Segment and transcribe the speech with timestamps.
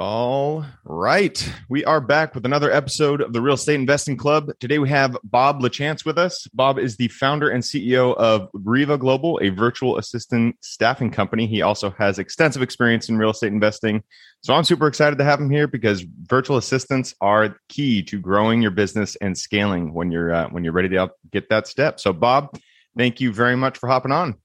[0.00, 1.52] All right.
[1.68, 4.50] We are back with another episode of the Real Estate Investing Club.
[4.58, 6.46] Today we have Bob LaChance with us.
[6.54, 11.46] Bob is the founder and CEO of REVA Global, a virtual assistant staffing company.
[11.46, 14.02] He also has extensive experience in real estate investing.
[14.40, 18.62] So I'm super excited to have him here because virtual assistants are key to growing
[18.62, 22.00] your business and scaling when you're uh, when you're ready to get that step.
[22.00, 22.58] So Bob,
[22.96, 24.36] thank you very much for hopping on.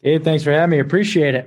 [0.00, 0.78] Hey, thanks for having me.
[0.78, 1.46] Appreciate it.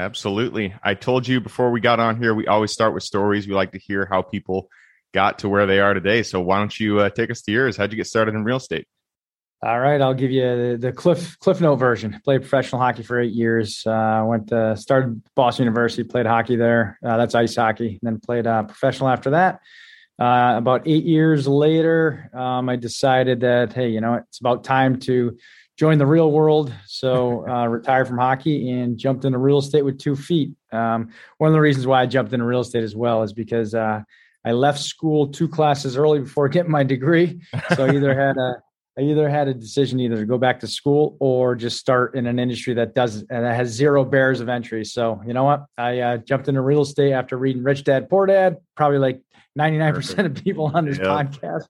[0.00, 0.74] Absolutely.
[0.82, 3.46] I told you before we got on here, we always start with stories.
[3.46, 4.70] We like to hear how people
[5.12, 6.22] got to where they are today.
[6.22, 7.76] So why don't you uh, take us to yours?
[7.76, 8.88] How'd you get started in real estate?
[9.62, 12.18] All right, I'll give you the, the Cliff Cliff Note version.
[12.24, 13.86] Played professional hockey for eight years.
[13.86, 16.98] Uh, went to started Boston University, played hockey there.
[17.04, 17.98] Uh, that's ice hockey.
[18.00, 19.60] Then played uh, professional after that.
[20.18, 24.98] Uh, about eight years later, um, I decided that hey, you know, it's about time
[25.00, 25.36] to
[25.80, 26.72] joined the real world.
[26.84, 30.52] So uh, retired from hockey and jumped into real estate with two feet.
[30.70, 33.74] Um, one of the reasons why I jumped into real estate as well is because
[33.74, 34.02] uh,
[34.44, 37.40] I left school two classes early before getting my degree.
[37.74, 38.62] So I either had a
[38.98, 42.26] I either had a decision either to go back to school or just start in
[42.26, 44.84] an industry that does and that has zero barriers of entry.
[44.84, 45.64] So you know what?
[45.78, 48.58] I uh, jumped into real estate after reading Rich Dad Poor Dad.
[48.76, 49.22] Probably like
[49.56, 51.06] ninety nine percent of people on this yep.
[51.06, 51.68] podcast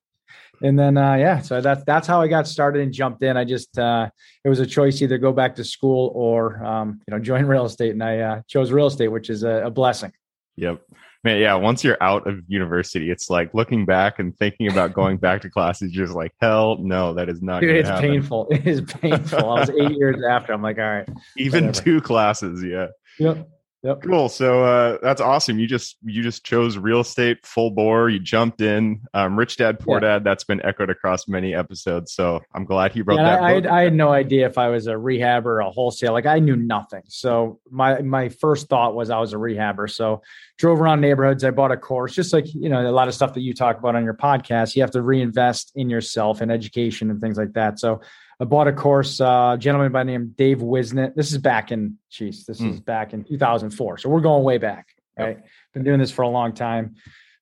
[0.62, 3.36] and then uh, yeah, so that's that's how I got started and jumped in.
[3.36, 4.11] I just uh,
[4.44, 7.64] it was a choice either go back to school or um, you know join real
[7.64, 10.12] estate, and I uh, chose real estate, which is a, a, blessing.
[10.56, 10.83] Yep,
[11.25, 11.41] man.
[11.41, 15.41] Yeah, once you're out of university, it's like looking back and thinking about going back
[15.42, 15.92] to classes.
[15.92, 17.61] Just like hell, no, that is not.
[17.61, 18.11] Dude, it's happen.
[18.11, 18.48] painful.
[18.50, 19.50] It is painful.
[19.50, 20.53] I was eight years after.
[20.53, 21.84] I'm like, all right, even whatever.
[21.84, 22.88] two classes, yeah.
[23.19, 23.48] Yep.
[23.82, 24.02] Yep.
[24.02, 24.28] Cool.
[24.28, 25.58] So uh, that's awesome.
[25.58, 28.10] You just you just chose real estate full bore.
[28.10, 29.00] You jumped in.
[29.14, 30.18] Um, Rich Dad Poor yeah.
[30.18, 30.24] Dad.
[30.24, 32.12] That's been echoed across many episodes.
[32.12, 33.42] So I'm glad he wrote yeah, that.
[33.42, 36.12] I, I, had, I, had, no idea if I was a rehabber or a wholesale.
[36.12, 37.04] Like I knew nothing.
[37.08, 39.91] So my my first thought was I was a rehabber.
[39.91, 40.20] So
[40.58, 41.42] drove around neighborhoods.
[41.42, 43.78] I bought a course, just like you know a lot of stuff that you talk
[43.78, 44.76] about on your podcast.
[44.76, 47.78] You have to reinvest in yourself and education and things like that.
[47.78, 48.02] So
[48.41, 51.15] I bought a course, uh, gentleman by the name Dave Wisnett.
[51.15, 52.73] This is back in, geez, this mm.
[52.73, 53.99] is back in 2004.
[53.99, 54.87] So we're going way back,
[55.19, 55.37] right?
[55.37, 55.49] Yep.
[55.75, 56.95] Been doing this for a long time.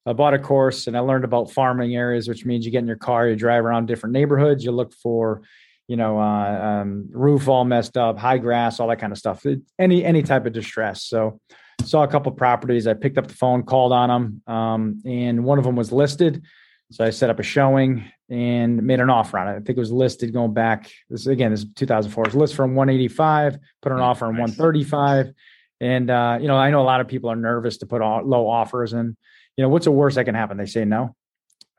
[0.04, 2.88] I bought a course and I learned about farming areas, which means you get in
[2.88, 5.42] your car, you drive around different neighborhoods, you look for,
[5.86, 9.46] you know, uh, um, roof all messed up, high grass, all that kind of stuff.
[9.78, 11.04] Any any type of distress.
[11.04, 11.40] So
[11.84, 12.88] saw a couple properties.
[12.88, 16.42] I picked up the phone, called on them, um, and one of them was listed.
[16.90, 19.52] So I set up a showing and made an offer on it.
[19.52, 20.90] I think it was listed going back.
[21.08, 22.26] This again, this is 2004.
[22.26, 25.32] It's listed from 185, put an offer on 135.
[25.80, 28.48] And uh, you know, I know a lot of people are nervous to put low
[28.48, 29.16] offers, and
[29.56, 30.56] you know, what's the worst that can happen?
[30.56, 31.14] They say no.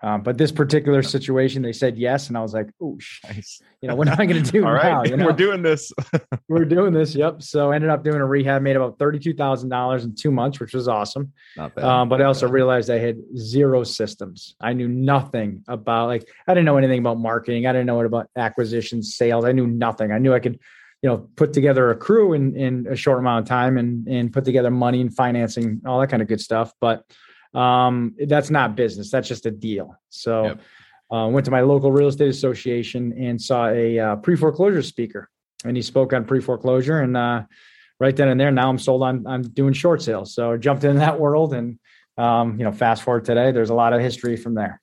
[0.01, 3.61] Um, but this particular situation, they said yes, and I was like, "Oh, nice.
[3.81, 4.99] you know, what am I going to do All now?
[4.99, 5.09] Right.
[5.09, 5.25] You know?
[5.25, 5.91] We're doing this.
[6.47, 7.13] We're doing this.
[7.15, 7.41] Yep.
[7.43, 10.59] So I ended up doing a rehab, made about thirty-two thousand dollars in two months,
[10.59, 11.33] which was awesome.
[11.57, 11.83] Not bad.
[11.83, 14.55] Um, but I also realized I had zero systems.
[14.61, 17.65] I knew nothing about like I didn't know anything about marketing.
[17.65, 19.43] I didn't know what about acquisitions, sales.
[19.43, 20.13] I knew nothing.
[20.13, 20.59] I knew I could,
[21.01, 24.31] you know, put together a crew in in a short amount of time and and
[24.31, 26.71] put together money and financing, all that kind of good stuff.
[26.79, 27.03] But
[27.53, 29.11] um, that's not business.
[29.11, 29.95] That's just a deal.
[30.09, 30.61] So, yep.
[31.11, 35.29] uh, went to my local real estate association and saw a uh, pre foreclosure speaker,
[35.65, 37.01] and he spoke on pre foreclosure.
[37.01, 37.43] And uh,
[37.99, 40.33] right then and there, now I'm sold on I'm doing short sales.
[40.33, 41.79] So jumped in that world, and
[42.17, 44.81] um, you know, fast forward today, there's a lot of history from there.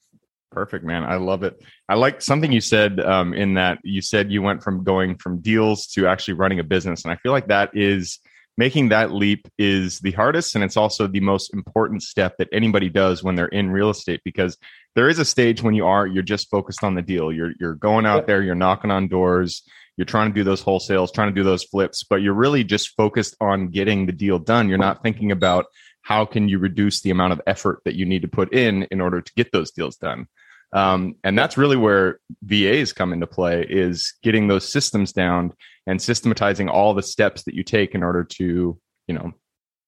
[0.51, 1.05] Perfect, man.
[1.05, 1.63] I love it.
[1.89, 5.41] I like something you said um, in that you said you went from going from
[5.41, 8.19] deals to actually running a business, and I feel like that is
[8.57, 12.89] making that leap is the hardest and it's also the most important step that anybody
[12.89, 14.57] does when they're in real estate because
[14.95, 17.33] there is a stage when you are you're just focused on the deal.
[17.33, 19.63] You're you're going out there you're knocking on doors
[19.97, 22.95] you're trying to do those wholesales trying to do those flips but you're really just
[22.97, 24.69] focused on getting the deal done.
[24.69, 25.67] You're not thinking about
[26.03, 29.01] how can you reduce the amount of effort that you need to put in in
[29.01, 30.29] order to get those deals done.
[30.73, 35.53] Um, and that's really where VAs come into play is getting those systems down
[35.87, 39.33] and systematizing all the steps that you take in order to, you know,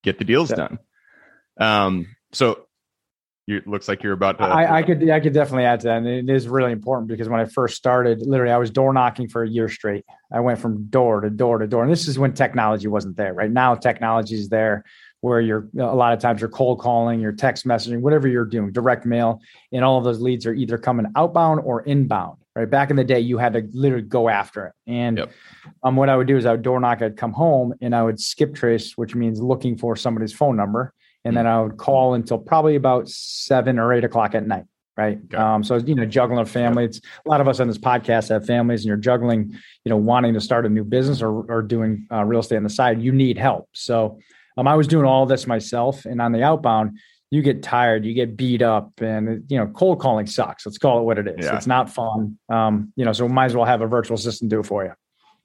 [0.03, 0.57] get the deals yeah.
[0.57, 0.79] done.
[1.61, 2.67] Um, so
[3.49, 4.45] it looks like you're about to.
[4.45, 5.97] I, I, could, I could definitely add to that.
[5.99, 9.29] And it is really important because when I first started, literally, I was door knocking
[9.29, 10.05] for a year straight.
[10.31, 13.33] I went from door to door to door, and this is when technology wasn't there.
[13.33, 14.85] Right now, technology is there
[15.21, 18.71] where you're a lot of times you're cold calling, you're text messaging, whatever you're doing,
[18.71, 19.41] direct mail,
[19.73, 22.39] and all of those leads are either coming outbound or inbound.
[22.59, 22.69] Right.
[22.69, 24.73] Back in the day, you had to literally go after it.
[24.89, 25.31] And yep.
[25.85, 28.03] um, what I would do is I would door knock, I'd come home and I
[28.03, 30.93] would skip trace, which means looking for somebody's phone number.
[31.25, 31.45] And mm-hmm.
[31.45, 34.65] then I would call until probably about seven or eight o'clock at night
[34.97, 35.21] right?
[35.27, 35.37] Okay.
[35.37, 36.85] Um, so you know, juggling a family.
[36.85, 39.53] It's a lot of us on this podcast have families, and you're juggling,
[39.85, 42.65] you know, wanting to start a new business or or doing uh, real estate on
[42.65, 43.01] the side.
[43.01, 43.69] You need help.
[43.75, 44.19] So
[44.57, 46.99] um, I was doing all this myself, and on the outbound,
[47.31, 50.65] you get tired, you get beat up, and you know, cold calling sucks.
[50.65, 51.47] Let's call it what it is.
[51.47, 51.57] Yeah.
[51.57, 52.39] It's not fun.
[52.49, 54.93] Um, you know, so might as well have a virtual assistant do it for you.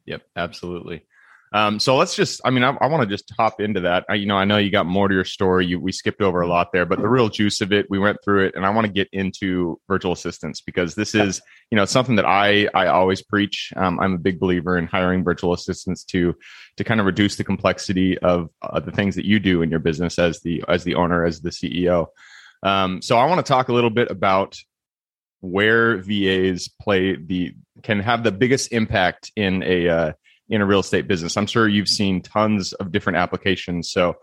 [0.06, 1.06] Yep, absolutely.
[1.54, 4.06] Um, so let's just, I mean, I, I want to just hop into that.
[4.10, 5.68] I, you know, I know you got more to your story.
[5.68, 8.18] You, we skipped over a lot there, but the real juice of it, we went
[8.24, 11.86] through it and I want to get into virtual assistants because this is, you know,
[11.86, 13.72] something that I, I always preach.
[13.76, 16.36] Um, I'm a big believer in hiring virtual assistants to,
[16.78, 19.80] to kind of reduce the complexity of uh, the things that you do in your
[19.80, 22.08] business as the, as the owner, as the CEO.
[22.64, 24.58] Um, so I want to talk a little bit about
[25.42, 27.54] where VAs play the,
[27.84, 30.14] can have the biggest impact in a, uh,
[30.50, 31.38] in a real estate business.
[31.38, 33.92] I'm sure you've seen tons of different applications.
[33.92, 34.16] So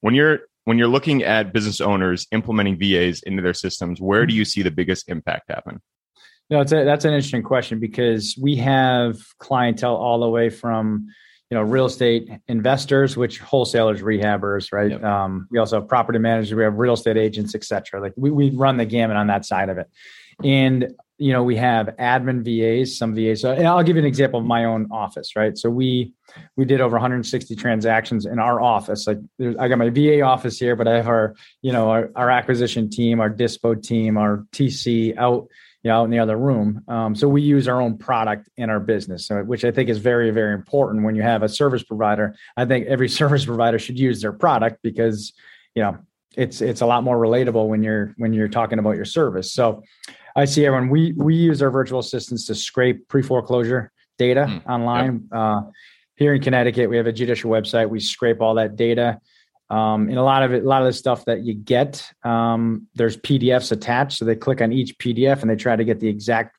[0.00, 4.34] when you're when you're looking at business owners implementing VAs into their systems, where do
[4.34, 5.80] you see the biggest impact happen?
[6.50, 11.06] No, it's a, that's an interesting question because we have clientele all the way from
[11.50, 14.90] you know real estate investors, which wholesalers, rehabbers, right?
[14.90, 15.04] Yep.
[15.04, 18.00] Um, we also have property managers, we have real estate agents, etc.
[18.00, 19.88] Like we we run the gamut on that side of it,
[20.42, 23.44] and you know, we have admin VAs, some VAs.
[23.44, 25.56] And I'll give you an example of my own office, right?
[25.56, 26.12] So we
[26.56, 29.06] we did over 160 transactions in our office.
[29.06, 29.18] Like
[29.58, 32.90] I got my VA office here, but I have our, you know, our, our acquisition
[32.90, 35.46] team, our dispo team, our TC out,
[35.84, 36.82] you know, out in the other room.
[36.88, 40.30] Um, so we use our own product in our business, which I think is very,
[40.30, 42.34] very important when you have a service provider.
[42.56, 45.32] I think every service provider should use their product because,
[45.76, 45.98] you know,
[46.36, 49.52] it's it's a lot more relatable when you're when you're talking about your service.
[49.52, 49.84] So
[50.36, 50.88] I see everyone.
[50.88, 55.28] We we use our virtual assistants to scrape pre foreclosure data mm, online.
[55.32, 55.40] Yep.
[55.40, 55.60] Uh,
[56.16, 57.88] here in Connecticut, we have a judicial website.
[57.88, 59.20] We scrape all that data.
[59.70, 62.86] Um, and a lot of it, a lot of the stuff that you get, um,
[62.94, 64.18] there's PDFs attached.
[64.18, 66.56] So they click on each PDF and they try to get the exact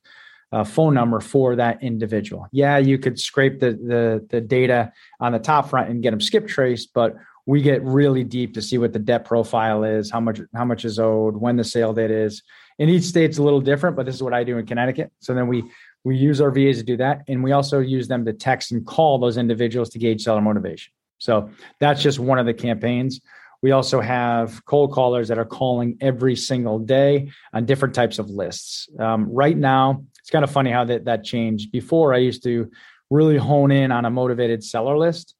[0.52, 2.46] uh, phone number for that individual.
[2.52, 6.20] Yeah, you could scrape the, the the data on the top front and get them
[6.20, 10.20] skip traced, but we get really deep to see what the debt profile is, how
[10.20, 12.42] much how much is owed, when the sale date is,
[12.78, 15.12] and each state's a little different, but this is what I do in Connecticut.
[15.20, 15.64] So then we
[16.04, 18.84] we use our VAs to do that, and we also use them to text and
[18.84, 20.92] call those individuals to gauge seller motivation.
[21.18, 21.50] So
[21.80, 23.20] that's just one of the campaigns.
[23.62, 28.28] We also have cold callers that are calling every single day on different types of
[28.28, 28.88] lists.
[28.98, 31.72] Um, right now, it's kind of funny how that that changed.
[31.72, 32.70] Before, I used to
[33.08, 35.34] really hone in on a motivated seller list.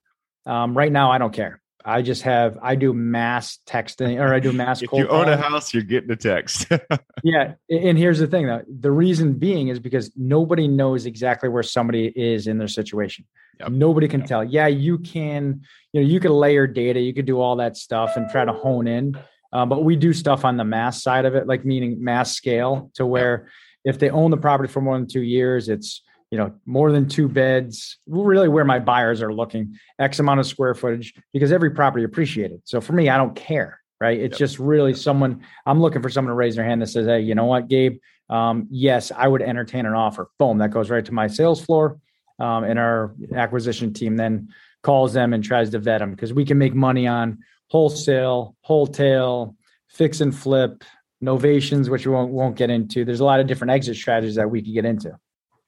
[0.47, 1.61] Um, right now, I don't care.
[1.89, 4.83] I just have I do mass texting or I do mass.
[4.83, 6.67] if you own a house, you're getting a text.
[7.23, 11.63] yeah, and here's the thing though: the reason being is because nobody knows exactly where
[11.63, 13.25] somebody is in their situation.
[13.61, 13.71] Yep.
[13.71, 14.29] Nobody can yep.
[14.29, 14.45] tell.
[14.45, 15.63] Yeah, you can.
[15.93, 18.53] You know, you can layer data, you could do all that stuff and try to
[18.53, 19.19] hone in.
[19.53, 22.91] Um, but we do stuff on the mass side of it, like meaning mass scale,
[22.95, 23.49] to where
[23.85, 23.95] yep.
[23.95, 27.09] if they own the property for more than two years, it's you know, more than
[27.09, 31.71] two beds, really where my buyers are looking, X amount of square footage, because every
[31.71, 32.61] property appreciated.
[32.65, 34.19] So for me, I don't care, right?
[34.19, 34.39] It's yep.
[34.39, 37.35] just really someone, I'm looking for someone to raise their hand that says, hey, you
[37.35, 40.29] know what, Gabe, um, yes, I would entertain an offer.
[40.39, 41.99] Boom, that goes right to my sales floor.
[42.39, 44.49] Um, and our acquisition team then
[44.83, 47.39] calls them and tries to vet them because we can make money on
[47.71, 49.57] wholesale, wholesale,
[49.89, 50.85] fix and flip,
[51.25, 53.05] novations, which we won't, won't get into.
[53.05, 55.19] There's a lot of different exit strategies that we could get into.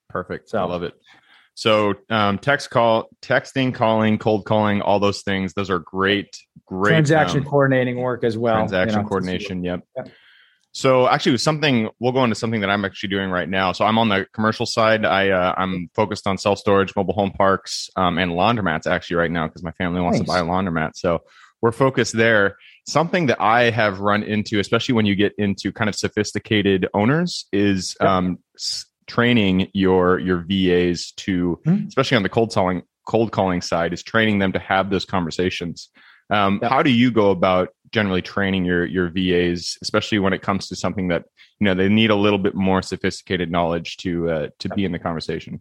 [0.08, 0.50] Perfect.
[0.50, 0.94] So, I love it.
[1.58, 5.54] So um, text call, texting, calling, cold calling, all those things.
[5.54, 8.54] Those are great, great transaction um, coordinating work as well.
[8.54, 9.64] Transaction you know, coordination.
[9.64, 9.80] Yep.
[9.96, 10.08] yep.
[10.70, 13.72] So actually, something we'll go into something that I'm actually doing right now.
[13.72, 15.04] So I'm on the commercial side.
[15.04, 19.30] I uh, I'm focused on self storage, mobile home parks, um, and laundromats actually right
[19.30, 20.28] now because my family wants nice.
[20.28, 20.92] to buy a laundromat.
[20.94, 21.24] So
[21.60, 22.56] we're focused there.
[22.86, 27.46] Something that I have run into, especially when you get into kind of sophisticated owners,
[27.52, 28.08] is yep.
[28.08, 28.38] um,
[29.08, 31.88] training your your VAs to, mm-hmm.
[31.88, 35.88] especially on the cold calling cold calling side, is training them to have those conversations.
[36.30, 36.60] Um.
[36.62, 40.76] How do you go about generally training your your VAs, especially when it comes to
[40.76, 41.24] something that
[41.58, 44.92] you know they need a little bit more sophisticated knowledge to uh, to be in
[44.92, 45.60] the conversation?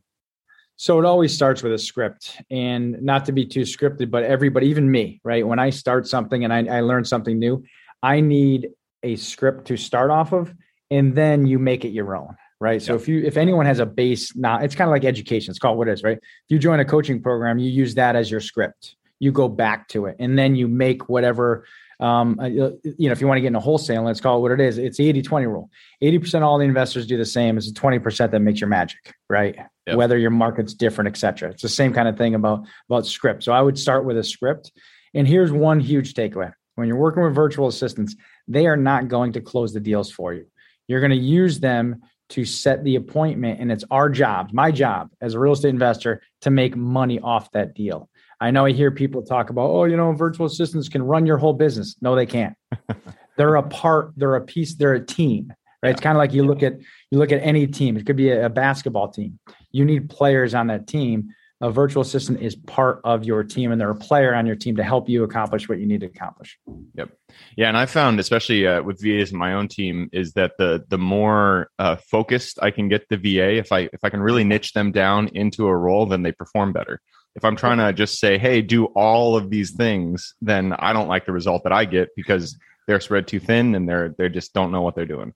[0.76, 4.68] So it always starts with a script, and not to be too scripted, but everybody,
[4.68, 5.48] even me, right?
[5.48, 7.64] When I start something and I, I learn something new,
[8.04, 8.70] I need
[9.02, 10.54] a script to start off of,
[10.92, 12.82] and then you make it your own right?
[12.82, 15.52] So if you if anyone has a base now, it's kind of like education.
[15.52, 16.18] It's called what it is, right?
[16.18, 18.96] If you join a coaching program, you use that as your script.
[19.20, 21.66] you go back to it and then you make whatever
[22.00, 24.52] um, uh, you know, if you want to get into wholesale, let's call it what
[24.52, 24.78] it is.
[24.78, 25.70] It's the 80 20 rule.
[26.04, 27.58] 80% all the investors do the same.
[27.58, 29.56] It's the 20% that makes your magic, right?
[29.88, 29.98] Yep.
[29.98, 31.50] Whether your market's different, et cetera.
[31.50, 33.44] It's the same kind of thing about, about script.
[33.44, 34.72] So I would start with a script.
[35.14, 38.16] And here's one huge takeaway when you're working with virtual assistants,
[38.48, 40.46] they are not going to close the deals for you.
[40.88, 45.10] You're going to use them to set the appointment, and it's our job, my job
[45.22, 48.10] as a real estate investor, to make money off that deal.
[48.40, 51.38] I know I hear people talk about, oh, you know, virtual assistants can run your
[51.38, 51.96] whole business.
[52.02, 52.56] No, they can't.
[53.38, 55.54] they're a part, they're a piece, they're a team.
[55.82, 55.90] Right.
[55.90, 55.92] Yeah.
[55.92, 56.74] It's kind of like you look at
[57.12, 57.98] you look at any team.
[57.98, 59.40] It could be a, a basketball team.
[59.72, 61.30] You need players on that team.
[61.60, 64.76] A virtual assistant is part of your team, and they're a player on your team
[64.76, 66.60] to help you accomplish what you need to accomplish.
[66.94, 67.10] Yep.
[67.56, 70.86] Yeah, and I found, especially uh, with VAs in my own team, is that the
[70.90, 74.44] the more uh, focused I can get the VA, if I if I can really
[74.44, 77.02] niche them down into a role, then they perform better
[77.38, 81.08] if I'm trying to just say, hey, do all of these things, then I don't
[81.08, 84.54] like the result that I get because they're spread too thin and they're they just
[84.54, 85.34] don't know what they're doing.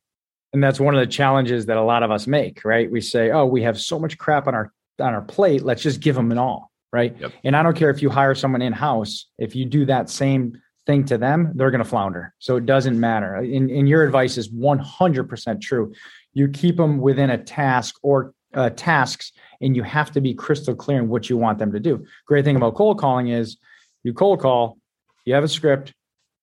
[0.52, 2.92] And that's one of the challenges that a lot of us make, right?
[2.92, 6.00] We say, oh, we have so much crap on our on our plate, let's just
[6.00, 7.16] give them an all, right?
[7.20, 7.34] Yep.
[7.44, 10.62] And I don't care if you hire someone in house, if you do that same
[10.86, 12.34] thing to them, they're going to flounder.
[12.40, 13.36] So it doesn't matter.
[13.36, 15.94] And, and your advice is 100% true.
[16.34, 19.32] You keep them within a task or uh, tasks
[19.62, 22.06] and you have to be crystal clear in what you want them to do.
[22.26, 23.58] Great thing about cold calling is
[24.04, 24.78] you cold call,
[25.26, 25.94] you have a script,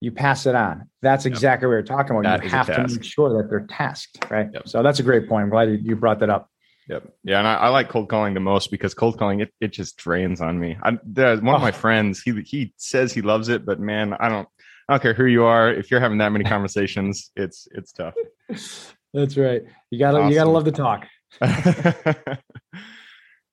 [0.00, 0.88] you pass it on.
[1.03, 1.69] That's exactly yep.
[1.69, 2.23] what you're talking about.
[2.41, 4.49] That you have to make sure that they're tasked, right?
[4.53, 4.69] Yep.
[4.69, 5.45] So that's a great point.
[5.45, 6.50] I'm glad you brought that up.
[6.88, 7.12] Yep.
[7.23, 9.99] Yeah, and I, I, like cold calling the most because cold calling it it just
[9.99, 10.78] drains on me.
[10.83, 11.73] I, there's one of my oh.
[11.73, 12.23] friends.
[12.23, 14.49] He he says he loves it, but man, I don't.
[14.88, 15.71] I don't care who you are.
[15.71, 18.14] If you're having that many conversations, it's it's tough.
[19.12, 19.62] That's right.
[19.90, 20.30] You gotta awesome.
[20.30, 21.07] you gotta love to talk.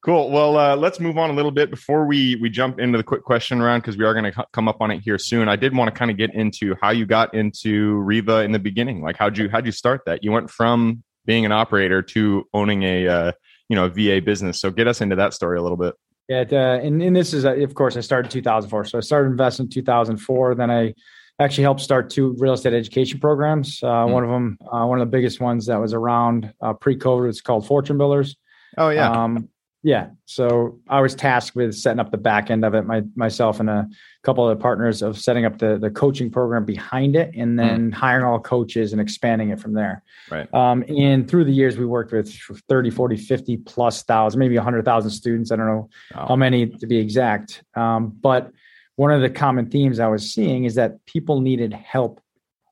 [0.06, 0.30] Cool.
[0.30, 3.24] Well, uh, let's move on a little bit before we we jump into the quick
[3.24, 5.50] question round because we are going to come up on it here soon.
[5.50, 8.60] I did want to kind of get into how you got into REVA in the
[8.60, 9.02] beginning.
[9.02, 10.24] Like, how'd you how'd you start that?
[10.24, 13.32] You went from being an operator to owning a uh,
[13.70, 14.60] you know a VA business.
[14.60, 15.96] So get us into that story a little bit.
[16.28, 18.86] Yeah, uh, and, and this is uh, of course I started in 2004.
[18.86, 20.56] So I started investing in 2004.
[20.56, 20.94] Then I
[21.40, 23.80] actually helped start two real estate education programs.
[23.82, 24.10] Mm.
[24.10, 27.68] One of them, uh, one of the biggest ones that was around pre-COVID, it's called
[27.68, 28.36] Fortune Builders.
[28.78, 29.12] Oh yeah.
[29.12, 29.50] Um,
[29.86, 30.08] yeah.
[30.26, 33.70] So I was tasked with setting up the back end of it, my, myself and
[33.70, 33.88] a
[34.24, 37.58] couple of partners of setting up the, the coaching program behind it and hmm.
[37.58, 37.94] then mm.
[37.94, 40.02] hiring all coaches and expanding it from there.
[40.32, 40.52] Right.
[40.56, 42.36] Um, and through the years, we worked with
[42.68, 45.52] 30, 40, 50 plus thousand, maybe 100,000 students.
[45.52, 46.28] I don't know oh.
[46.30, 47.64] how many to be exact.
[47.76, 48.52] Um, but
[48.96, 52.22] one of the common themes I was seeing is that people needed help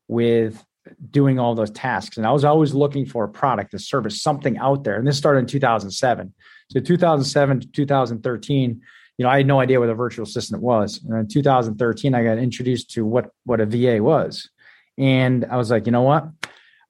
[0.08, 0.66] with
[1.12, 2.18] doing all those tasks.
[2.18, 4.96] And I was always looking for a product, a service, something out there.
[4.96, 6.34] And this started in 2007.
[6.70, 8.82] So 2007 to 2013,
[9.18, 11.02] you know, I had no idea what a virtual assistant was.
[11.04, 14.50] And in 2013, I got introduced to what what a VA was,
[14.98, 16.28] and I was like, you know what,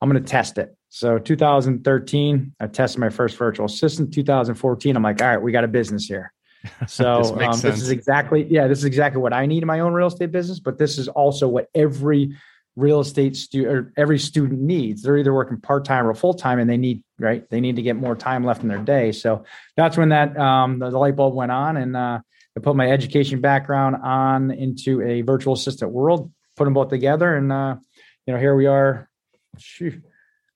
[0.02, 0.76] I'm going to test it.
[0.90, 4.14] So 2013, I tested my first virtual assistant.
[4.14, 6.34] 2014, I'm like, all right, we got a business here.
[6.88, 9.82] So this, um, this is exactly yeah, this is exactly what I need in my
[9.82, 10.60] own real estate business.
[10.60, 12.38] But this is also what every
[12.76, 15.04] real estate student or every student needs.
[15.04, 17.48] They're either working part time or full time, and they need right.
[17.50, 19.12] They need to get more time left in their day.
[19.12, 19.44] So
[19.78, 22.20] that's when that um, the, the, light bulb went on, and uh,
[22.58, 26.32] I put my education background on into a virtual assistant world.
[26.56, 27.76] Put them both together, and uh,
[28.26, 29.10] you know here we are.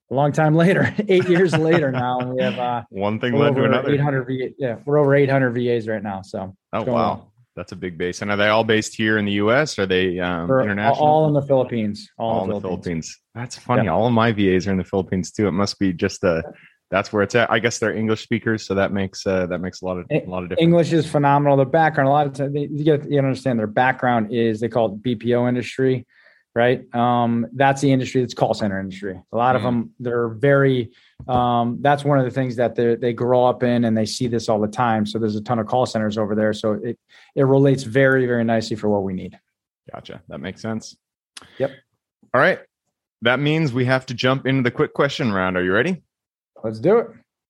[0.10, 3.56] a long time later, eight years later now, and we have uh, one thing led
[3.56, 3.94] to another.
[3.94, 6.22] 800 VA, yeah, we're over 800 VAs right now.
[6.22, 7.32] So oh wow.
[7.58, 8.22] That's a big base.
[8.22, 9.80] And are they all based here in the U.S.?
[9.80, 11.04] Are they um, international?
[11.04, 12.08] All in the Philippines.
[12.20, 13.16] All, all in the Philippines.
[13.16, 13.20] Philippines.
[13.34, 13.86] That's funny.
[13.86, 13.94] Yeah.
[13.94, 15.48] All of my VAs are in the Philippines too.
[15.48, 16.44] It must be just a.
[16.92, 17.52] That's where it's at.
[17.52, 20.24] I guess they're English speakers, so that makes uh, that makes a lot of a
[20.28, 20.64] lot of difference.
[20.64, 21.58] English is phenomenal.
[21.58, 24.94] Their background, a lot of times, you get you understand their background is they call
[24.94, 26.06] it BPO industry
[26.58, 26.96] right?
[26.96, 28.22] Um, that's the industry.
[28.22, 29.22] That's call center industry.
[29.32, 29.58] A lot mm-hmm.
[29.58, 30.92] of them, they're very.
[31.28, 34.28] Um, that's one of the things that they they grow up in, and they see
[34.28, 35.06] this all the time.
[35.06, 36.54] So there's a ton of call centers over there.
[36.54, 36.98] So it
[37.36, 39.40] it relates very very nicely for what we need.
[39.94, 40.24] Gotcha.
[40.30, 40.98] That makes sense.
[41.60, 41.72] Yep.
[42.34, 42.60] All right.
[43.22, 45.58] That means we have to jump into the quick question round.
[45.58, 46.02] Are you ready?
[46.64, 47.08] Let's do it.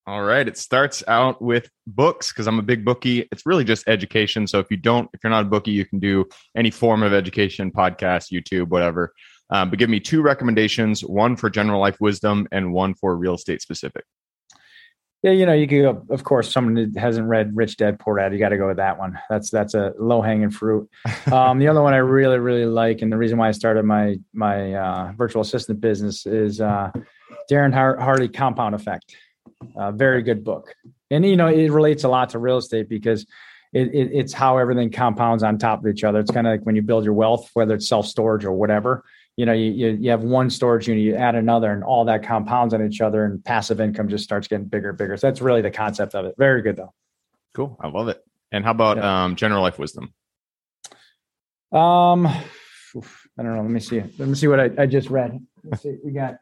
[0.07, 0.47] All right.
[0.47, 3.27] It starts out with books because I'm a big bookie.
[3.29, 4.47] It's really just education.
[4.47, 6.23] So if you don't, if you're not a bookie, you can do
[6.55, 9.11] any form of education, podcast, YouTube, whatever.
[9.49, 13.35] Um, but give me two recommendations one for general life wisdom and one for real
[13.35, 14.05] estate specific.
[15.23, 18.17] Yeah, you know, you could go, of course, someone that hasn't read Rich Dad Poor
[18.17, 19.19] Dad, you got to go with that one.
[19.29, 20.89] That's that's a low hanging fruit.
[21.31, 24.17] Um, the other one I really really like, and the reason why I started my
[24.31, 26.91] my uh, virtual assistant business is uh,
[27.51, 29.13] Darren Hardy Compound Effect.
[29.75, 30.73] Uh, very good book.
[31.09, 33.25] And, you know, it relates a lot to real estate because
[33.73, 36.19] it, it, it's how everything compounds on top of each other.
[36.19, 39.03] It's kind of like when you build your wealth, whether it's self storage or whatever.
[39.35, 42.23] You know, you, you you have one storage unit, you add another, and all that
[42.23, 45.15] compounds on each other, and passive income just starts getting bigger and bigger.
[45.15, 46.33] So that's really the concept of it.
[46.39, 46.91] Very good though.
[47.53, 48.23] Cool, I love it.
[48.51, 49.25] And how about yeah.
[49.25, 50.11] um, general life wisdom?
[51.71, 53.61] Um, I don't know.
[53.61, 53.99] Let me see.
[53.99, 55.39] Let me see what I, I just read.
[55.63, 55.97] Let's see.
[56.03, 56.39] We got.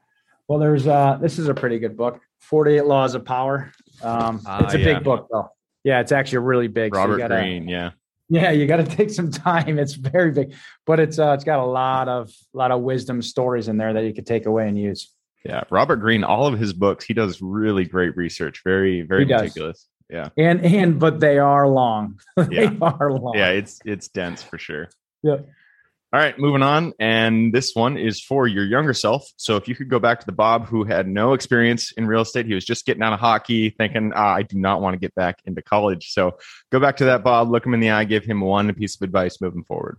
[0.47, 0.87] Well, there's.
[0.87, 2.21] uh This is a pretty good book.
[2.39, 3.71] Forty Eight Laws of Power.
[4.01, 4.93] Um, uh, it's a yeah.
[4.95, 5.49] big book though.
[5.83, 6.95] Yeah, it's actually a really big.
[6.95, 7.67] Robert so gotta, Greene.
[7.67, 7.91] Yeah.
[8.27, 9.77] Yeah, you got to take some time.
[9.77, 13.67] It's very big, but it's uh, it's got a lot of lot of wisdom stories
[13.67, 15.11] in there that you could take away and use.
[15.43, 18.61] Yeah, Robert Greene, all of his books, he does really great research.
[18.63, 19.87] Very, very meticulous.
[20.09, 22.19] Yeah, and and but they are long.
[22.35, 22.77] they yeah.
[22.81, 23.33] are long.
[23.35, 24.89] Yeah, it's it's dense for sure.
[25.21, 25.37] Yeah.
[26.15, 26.93] All right, moving on.
[26.97, 29.29] And this one is for your younger self.
[29.35, 32.21] So if you could go back to the Bob who had no experience in real
[32.21, 34.97] estate, he was just getting out of hockey, thinking, ah, I do not want to
[34.97, 36.13] get back into college.
[36.13, 36.37] So
[36.71, 39.01] go back to that Bob, look him in the eye, give him one piece of
[39.01, 39.97] advice moving forward.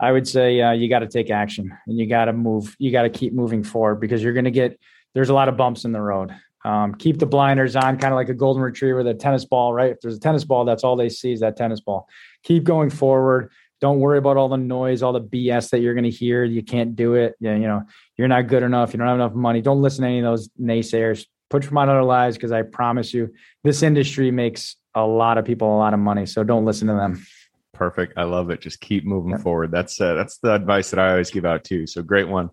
[0.00, 2.74] I would say uh, you got to take action and you got to move.
[2.78, 4.80] You got to keep moving forward because you're going to get,
[5.12, 6.34] there's a lot of bumps in the road.
[6.64, 9.90] Um, keep the blinders on, kind of like a golden retriever, the tennis ball, right?
[9.90, 12.08] If there's a tennis ball, that's all they see is that tennis ball.
[12.44, 16.04] Keep going forward don't worry about all the noise, all the BS that you're going
[16.04, 16.44] to hear.
[16.44, 17.34] You can't do it.
[17.40, 17.82] Yeah, you know,
[18.16, 18.92] you're not good enough.
[18.92, 19.60] You don't have enough money.
[19.60, 21.26] Don't listen to any of those naysayers.
[21.50, 25.38] Put your mind on their lives because I promise you, this industry makes a lot
[25.38, 26.26] of people a lot of money.
[26.26, 27.24] So don't listen to them.
[27.72, 28.14] Perfect.
[28.16, 28.60] I love it.
[28.60, 29.70] Just keep moving forward.
[29.70, 31.86] That's uh, that's the advice that I always give out too.
[31.86, 32.50] So great one.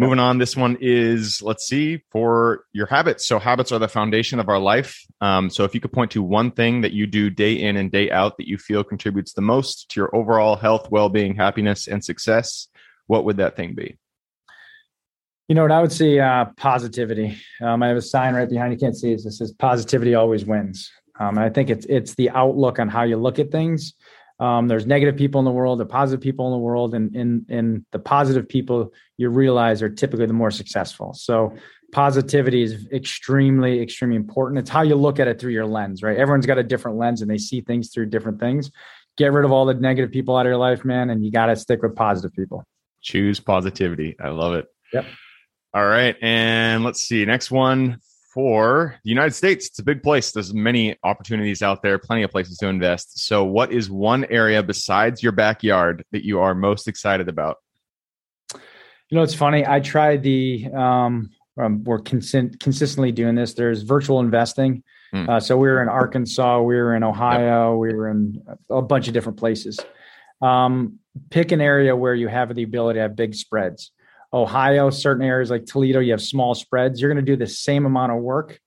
[0.00, 3.26] Moving on, this one is let's see for your habits.
[3.26, 5.04] So habits are the foundation of our life.
[5.20, 7.90] Um, so if you could point to one thing that you do day in and
[7.90, 12.04] day out that you feel contributes the most to your overall health, well-being, happiness, and
[12.04, 12.68] success,
[13.08, 13.98] what would that thing be?
[15.48, 16.20] You know what I would say?
[16.20, 17.36] Uh, positivity.
[17.60, 18.72] Um, I have a sign right behind.
[18.72, 19.24] You can't see it.
[19.24, 23.02] It says "Positivity always wins." Um, and I think it's it's the outlook on how
[23.02, 23.94] you look at things.
[24.40, 27.46] Um, there's negative people in the world, the positive people in the world, and in
[27.48, 31.12] in the positive people you realize are typically the more successful.
[31.14, 31.54] So
[31.92, 34.60] positivity is extremely, extremely important.
[34.60, 36.16] It's how you look at it through your lens, right?
[36.16, 38.70] Everyone's got a different lens and they see things through different things.
[39.16, 41.46] Get rid of all the negative people out of your life, man, and you got
[41.46, 42.64] to stick with positive people.
[43.02, 44.16] Choose positivity.
[44.20, 44.66] I love it.
[44.92, 45.06] Yep.
[45.74, 46.16] All right.
[46.22, 47.24] And let's see.
[47.24, 47.98] Next one
[48.38, 49.66] for the United States.
[49.66, 50.30] It's a big place.
[50.30, 53.18] There's many opportunities out there, plenty of places to invest.
[53.18, 57.56] So, what is one area besides your backyard that you are most excited about?
[58.54, 58.60] You
[59.16, 59.66] know, it's funny.
[59.66, 63.54] I tried the, um, um, we're consent, consistently doing this.
[63.54, 64.84] There's virtual investing.
[65.12, 65.28] Mm.
[65.28, 67.80] Uh, so we were in Arkansas, we were in Ohio, yep.
[67.80, 69.80] we were in a bunch of different places.
[70.40, 73.90] Um, pick an area where you have the ability to have big spreads.
[74.32, 77.00] Ohio, certain areas like Toledo, you have small spreads.
[77.00, 78.60] You're going to do the same amount of work,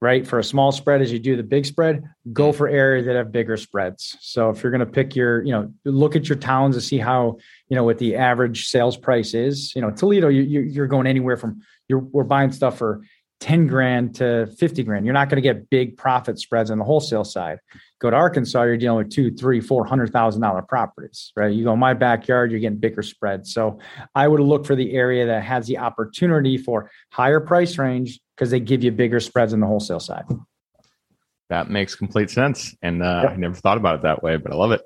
[0.00, 0.26] right?
[0.26, 2.54] For a small spread as you do the big spread, go mm.
[2.54, 4.16] for areas that have bigger spreads.
[4.20, 6.98] So if you're going to pick your, you know, look at your towns to see
[6.98, 9.74] how, you know, what the average sales price is.
[9.74, 13.02] You know, Toledo, you, you're going anywhere from you're we're buying stuff for
[13.42, 15.04] 10 grand to 50 grand.
[15.04, 17.58] You're not going to get big profit spreads on the wholesale side.
[17.98, 21.52] Go to Arkansas, you're dealing with two, three, four hundred thousand dollar properties, right?
[21.52, 23.52] You go my backyard, you're getting bigger spreads.
[23.52, 23.80] So
[24.14, 28.52] I would look for the area that has the opportunity for higher price range because
[28.52, 30.24] they give you bigger spreads on the wholesale side.
[31.48, 32.76] That makes complete sense.
[32.80, 33.26] And uh.
[33.28, 34.82] I never thought about it that way, but I love it.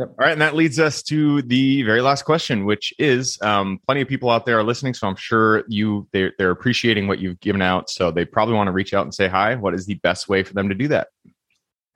[0.00, 0.08] Yep.
[0.08, 4.00] All right, and that leads us to the very last question, which is um, plenty
[4.00, 7.38] of people out there are listening, so I'm sure you they're, they're appreciating what you've
[7.40, 9.56] given out, so they probably want to reach out and say hi.
[9.56, 11.08] What is the best way for them to do that?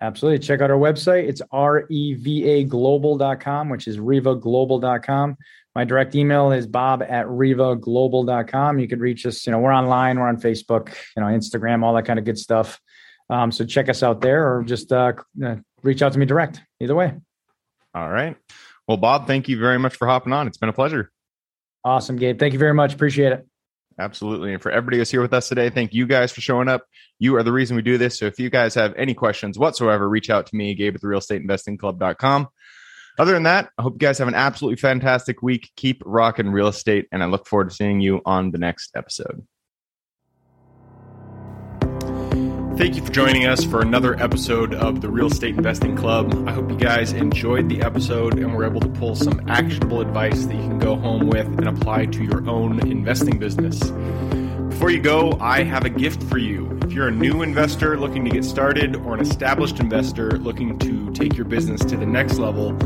[0.02, 0.40] Absolutely.
[0.40, 1.26] Check out our website.
[1.26, 5.38] It's revaglobal.com, which is revaglobal.com.
[5.74, 8.80] My direct email is bob at revaglobal.com.
[8.80, 9.46] You could reach us.
[9.46, 10.18] You know, we're online.
[10.18, 12.78] We're on Facebook, you know, Instagram, all that kind of good stuff.
[13.30, 15.14] Um, so check us out there or just uh,
[15.82, 16.60] reach out to me direct.
[16.80, 17.14] Either way.
[17.94, 18.36] All right.
[18.88, 20.46] Well, Bob, thank you very much for hopping on.
[20.46, 21.10] It's been a pleasure.
[21.84, 22.38] Awesome, Gabe.
[22.38, 22.94] Thank you very much.
[22.94, 23.46] Appreciate it.
[23.98, 24.52] Absolutely.
[24.52, 26.84] And for everybody who's here with us today, thank you guys for showing up.
[27.18, 28.18] You are the reason we do this.
[28.18, 31.06] So if you guys have any questions whatsoever, reach out to me, Gabe at the
[31.06, 32.48] real estate investing club.com.
[33.18, 35.70] Other than that, I hope you guys have an absolutely fantastic week.
[35.76, 39.46] Keep rocking real estate, and I look forward to seeing you on the next episode.
[42.76, 46.48] Thank you for joining us for another episode of the Real Estate Investing Club.
[46.48, 50.46] I hope you guys enjoyed the episode and were able to pull some actionable advice
[50.46, 53.78] that you can go home with and apply to your own investing business.
[54.70, 56.76] Before you go, I have a gift for you.
[56.82, 61.12] If you're a new investor looking to get started or an established investor looking to
[61.12, 62.76] take your business to the next level,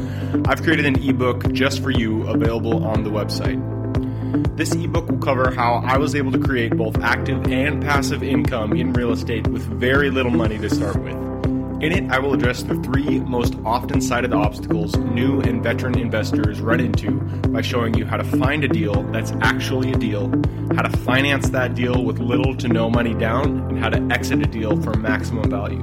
[0.47, 3.78] I've created an ebook just for you available on the website.
[4.57, 8.73] This ebook will cover how I was able to create both active and passive income
[8.73, 11.15] in real estate with very little money to start with.
[11.81, 16.61] In it, I will address the three most often cited obstacles new and veteran investors
[16.61, 17.13] run into
[17.51, 20.29] by showing you how to find a deal that's actually a deal,
[20.75, 24.41] how to finance that deal with little to no money down, and how to exit
[24.41, 25.81] a deal for maximum value.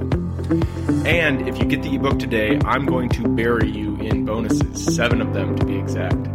[1.06, 5.22] And if you get the ebook today, I'm going to bury you in bonuses, seven
[5.22, 6.28] of them to be exact.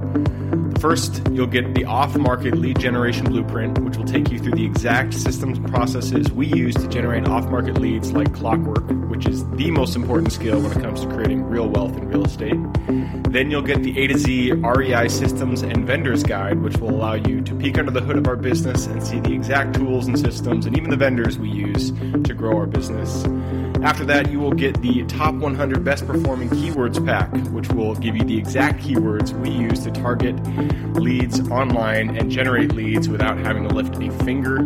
[0.82, 4.66] First, you'll get the off market lead generation blueprint, which will take you through the
[4.66, 9.48] exact systems and processes we use to generate off market leads like clockwork, which is
[9.52, 12.58] the most important skill when it comes to creating real wealth in real estate.
[13.30, 17.14] Then you'll get the A to Z REI systems and vendors guide, which will allow
[17.14, 20.18] you to peek under the hood of our business and see the exact tools and
[20.18, 23.24] systems and even the vendors we use to grow our business.
[23.84, 28.16] After that, you will get the top 100 best performing keywords pack, which will give
[28.16, 30.36] you the exact keywords we use to target
[30.94, 34.64] leads online and generate leads without having to lift a finger.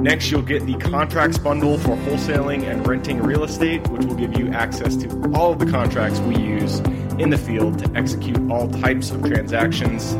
[0.00, 4.38] Next, you'll get the contracts bundle for wholesaling and renting real estate, which will give
[4.38, 6.80] you access to all of the contracts we use
[7.18, 10.14] in the field to execute all types of transactions.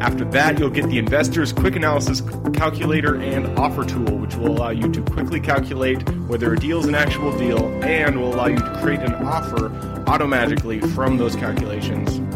[0.00, 2.22] After that, you'll get the investor's quick analysis
[2.54, 6.86] calculator and offer tool, which will allow you to quickly calculate whether a deal is
[6.86, 9.72] an actual deal and will allow you to create an offer
[10.06, 12.27] automatically from those calculations.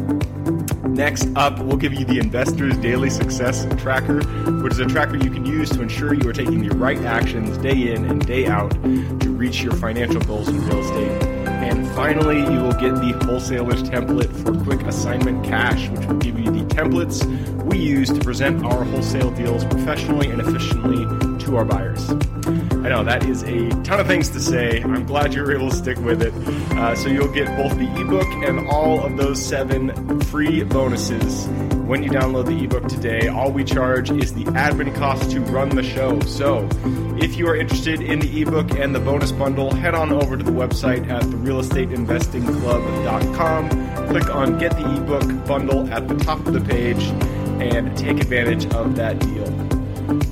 [1.02, 4.22] Next up, we'll give you the Investor's Daily Success Tracker,
[4.62, 7.58] which is a tracker you can use to ensure you are taking the right actions
[7.58, 11.20] day in and day out to reach your financial goals in real estate.
[11.48, 16.38] And finally, you will get the wholesaler's template for quick assignment cash, which will give
[16.38, 17.26] you the templates
[17.64, 21.04] we use to present our wholesale deals professionally and efficiently
[21.44, 22.12] to our buyers.
[22.82, 24.82] I know that is a ton of things to say.
[24.82, 26.34] I'm glad you were able to stick with it.
[26.76, 31.46] Uh, so you'll get both the ebook and all of those seven free bonuses
[31.86, 33.28] when you download the ebook today.
[33.28, 36.18] All we charge is the admin cost to run the show.
[36.22, 36.68] So
[37.22, 40.42] if you are interested in the ebook and the bonus bundle, head on over to
[40.42, 44.08] the website at therealestateinvestingclub.com.
[44.08, 47.04] Click on Get the ebook bundle at the top of the page
[47.62, 49.71] and take advantage of that deal.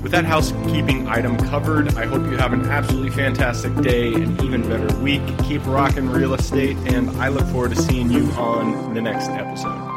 [0.02, 4.62] With that housekeeping item covered, I hope you have an absolutely fantastic day and even
[4.62, 5.22] better week.
[5.44, 9.90] Keep rocking real estate, and I look forward to seeing you on the next episode.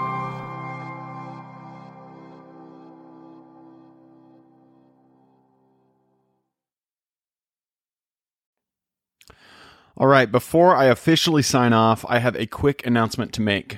[9.96, 13.78] All right, before I officially sign off, I have a quick announcement to make.